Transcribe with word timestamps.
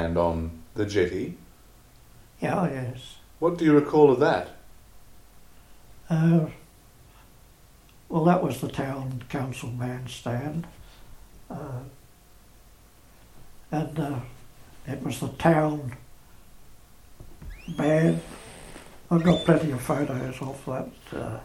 bandstand 0.00 0.18
on 0.18 0.50
the 0.74 0.86
jetty. 0.86 1.36
Yeah, 2.40 2.68
yes. 2.70 3.16
What 3.38 3.58
do 3.58 3.64
you 3.64 3.74
recall 3.74 4.10
of 4.10 4.20
that? 4.20 4.48
Uh, 6.08 6.46
well, 8.08 8.24
that 8.24 8.42
was 8.42 8.60
the 8.60 8.68
town 8.68 9.24
council 9.28 9.70
bandstand. 9.70 10.66
Uh, 11.50 11.82
and 13.70 13.98
uh, 13.98 14.18
it 14.86 15.02
was 15.02 15.20
the 15.20 15.28
town 15.28 15.96
band. 17.68 18.20
I've 19.10 19.22
got 19.22 19.44
plenty 19.44 19.72
of 19.72 19.80
photos 19.80 20.40
of 20.40 20.64
that 20.66 21.18
uh, 21.18 21.40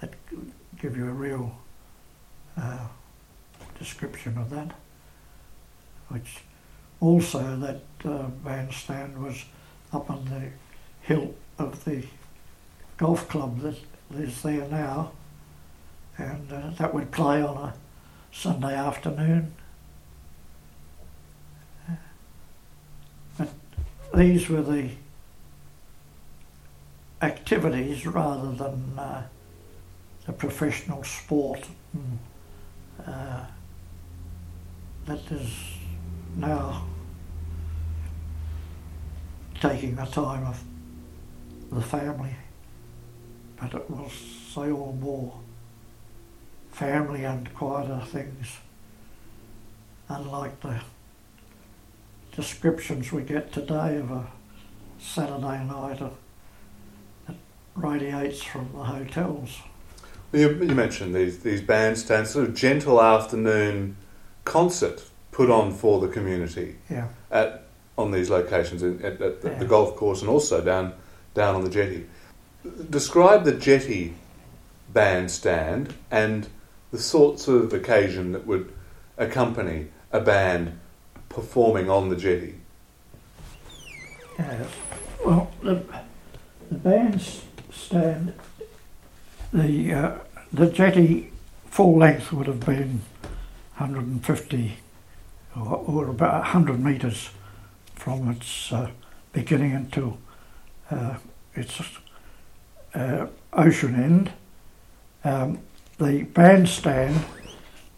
that 0.00 0.14
give 0.80 0.96
you 0.96 1.06
a 1.06 1.12
real 1.12 1.54
uh, 2.56 2.86
description 3.78 4.36
of 4.38 4.50
that. 4.50 4.72
Which 6.08 6.40
also 7.00 7.56
that 7.56 7.82
uh, 8.04 8.28
bandstand 8.44 9.22
was 9.22 9.44
up 9.92 10.10
on 10.10 10.24
the 10.26 10.50
hill 11.06 11.34
of 11.58 11.84
the 11.84 12.04
golf 12.96 13.28
club 13.28 13.60
that 13.60 13.76
is 14.18 14.42
there 14.42 14.66
now, 14.68 15.12
and 16.18 16.52
uh, 16.52 16.70
that 16.78 16.92
would 16.92 17.10
play 17.10 17.42
on 17.42 17.56
a 17.56 17.74
Sunday 18.32 18.74
afternoon. 18.74 19.54
But 23.38 23.48
these 24.14 24.48
were 24.48 24.62
the 24.62 24.90
activities 27.22 28.06
rather 28.06 28.52
than 28.52 28.98
uh, 28.98 29.22
the 30.26 30.32
professional 30.32 31.02
sport 31.04 31.66
uh, 33.06 33.44
that 35.06 35.32
is 35.32 35.50
now 36.40 36.86
taking 39.60 39.94
the 39.94 40.06
time 40.06 40.46
of 40.46 40.62
the 41.70 41.82
family. 41.82 42.34
But 43.60 43.74
it 43.74 43.90
was, 43.90 44.12
say, 44.12 44.70
all 44.70 44.96
more 44.98 45.38
family 46.72 47.24
and 47.24 47.52
quieter 47.54 48.00
things, 48.06 48.58
unlike 50.08 50.60
the 50.60 50.80
descriptions 52.34 53.12
we 53.12 53.22
get 53.22 53.52
today 53.52 53.96
of 53.96 54.10
a 54.10 54.26
Saturday 54.98 55.64
night 55.64 56.00
that 57.26 57.36
radiates 57.74 58.42
from 58.42 58.70
the 58.72 58.84
hotels. 58.84 59.58
You, 60.32 60.48
you 60.48 60.74
mentioned 60.74 61.14
these 61.14 61.40
these 61.40 61.60
bandstands, 61.60 62.28
sort 62.28 62.48
of 62.48 62.54
gentle 62.54 63.02
afternoon 63.02 63.96
concert 64.44 65.09
put 65.32 65.50
on 65.50 65.72
for 65.72 66.00
the 66.00 66.08
community 66.08 66.76
Yeah. 66.90 67.08
at 67.30 67.64
on 67.98 68.10
these 68.12 68.30
locations 68.30 68.82
in, 68.82 69.02
at, 69.04 69.20
at 69.20 69.42
the, 69.42 69.48
Yeah. 69.50 69.58
the 69.58 69.64
golf 69.66 69.94
course 69.96 70.20
and 70.22 70.30
also 70.30 70.60
down 70.62 70.94
down 71.34 71.54
on 71.54 71.62
the 71.64 71.70
jetty. 71.70 72.06
Describe 72.90 73.44
the 73.44 73.52
jetty 73.52 74.14
bandstand 74.92 75.94
and 76.10 76.48
the 76.90 76.98
sorts 76.98 77.46
of 77.48 77.72
occasion 77.72 78.32
that 78.32 78.46
would 78.46 78.72
accompany 79.16 79.86
a 80.12 80.20
band 80.20 80.78
performing 81.28 81.88
on 81.88 82.08
the 82.08 82.16
jetty. 82.16 82.54
Yeah. 84.38 84.64
Well, 85.24 85.50
the, 85.62 85.84
the 86.70 86.78
bandstand, 86.78 88.32
the 89.52 89.92
uh, 89.94 90.14
the 90.52 90.66
jetty 90.66 91.30
full 91.66 91.96
length 91.98 92.32
would 92.32 92.46
have 92.46 92.60
been 92.60 93.02
150 93.76 94.78
or, 95.56 96.08
about 96.08 96.42
100 96.42 96.82
metres 96.82 97.30
from 97.94 98.30
its 98.30 98.72
uh, 98.72 98.90
beginning 99.32 99.72
until 99.72 100.18
uh, 100.90 101.16
its 101.54 101.80
uh, 102.94 103.26
ocean 103.52 103.94
end. 103.94 104.32
Um, 105.24 105.58
the 105.98 106.22
bandstand 106.22 107.24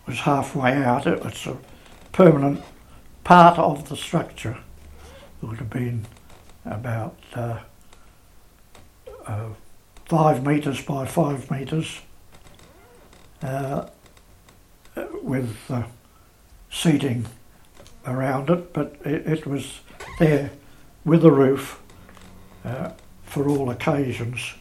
was 0.06 0.20
halfway 0.20 0.72
out. 0.72 1.06
It 1.06 1.22
was 1.22 1.46
a 1.46 1.56
permanent 2.10 2.62
part 3.24 3.58
of 3.58 3.88
the 3.88 3.96
structure. 3.96 4.58
It 5.42 5.46
would 5.46 5.58
have 5.58 5.70
been 5.70 6.06
about 6.64 7.16
uh, 7.34 7.60
uh, 9.26 9.48
five 10.06 10.44
metres 10.44 10.82
by 10.82 11.06
five 11.06 11.50
metres 11.50 12.00
uh, 13.42 13.86
with 15.22 15.56
seating 16.70 17.26
around 18.06 18.50
it, 18.50 18.72
but 18.72 18.96
it, 19.04 19.26
it 19.26 19.46
was 19.46 19.80
there 20.18 20.50
with 21.04 21.24
a 21.24 21.30
roof 21.30 21.80
uh, 22.64 22.90
for 23.24 23.48
all 23.48 23.70
occasions. 23.70 24.54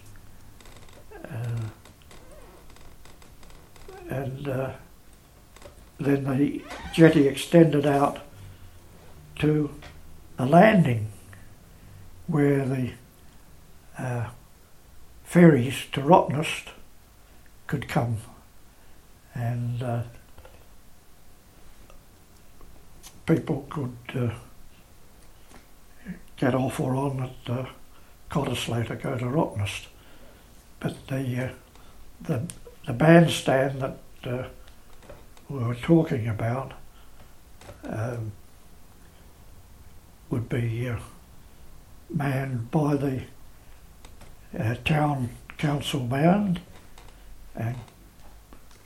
Uh, 1.24 1.69
and 4.09 4.47
uh, 4.47 4.72
then 6.00 6.24
the 6.25 6.62
jetty 6.94 7.28
extended 7.28 7.85
out 7.85 8.19
to 9.35 9.72
a 10.38 10.46
landing 10.46 11.07
where 12.28 12.66
the 12.66 12.91
uh, 13.97 14.28
ferries 15.24 15.85
to 15.91 16.01
Rottnest 16.01 16.69
could 17.68 17.88
come 17.88 18.18
and 19.34 19.81
uh, 19.81 20.01
people 23.25 23.65
could 23.69 23.97
uh, 24.15 24.29
get 26.37 26.55
off 26.55 26.79
or 26.79 26.95
on 26.95 27.21
at 27.23 27.53
uh, 27.53 27.65
Cottesloe 28.29 28.87
go 29.01 29.17
to 29.17 29.25
Rottnest. 29.25 29.87
But 30.79 31.07
the, 31.07 31.45
uh, 31.45 31.49
the, 32.21 32.43
the 32.87 32.93
bandstand 32.93 33.81
that 33.81 33.97
uh, 34.23 34.47
we 35.49 35.63
were 35.63 35.75
talking 35.75 36.27
about 36.27 36.73
um, 37.83 38.31
would 40.29 40.49
be 40.49 40.89
uh, 40.89 40.97
manned 42.09 42.71
by 42.71 42.95
the 42.95 43.21
uh, 44.57 44.75
town 44.85 45.29
council 45.57 45.99
band 45.99 46.59
and 47.55 47.75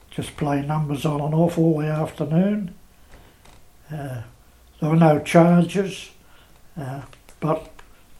just 0.09 0.35
play 0.38 0.62
numbers 0.62 1.06
on 1.06 1.22
and 1.22 1.34
off 1.34 1.57
all 1.57 1.79
the 1.79 1.88
afternoon. 1.88 2.73
There 3.90 4.23
were 4.81 4.96
no 4.96 5.19
charges, 5.19 6.09
uh, 6.78 7.01
but 7.40 7.69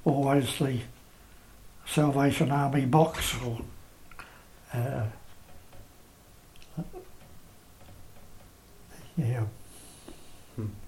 always 0.04 0.58
the 0.60 0.80
Salvation 1.86 2.52
Army 2.52 2.86
box 2.86 3.36
or 3.44 3.62
uh, 4.74 5.06
yeah. 9.18 9.44